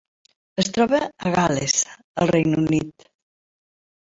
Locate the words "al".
2.25-2.33